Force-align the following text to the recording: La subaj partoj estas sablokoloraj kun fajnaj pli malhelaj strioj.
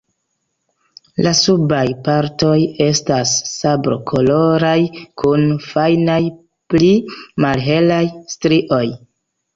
La 1.25 1.33
subaj 1.39 1.83
partoj 2.07 2.55
estas 2.85 3.33
sablokoloraj 3.51 4.75
kun 5.25 5.45
fajnaj 5.69 6.19
pli 6.75 6.91
malhelaj 7.47 8.03
strioj. 8.37 8.85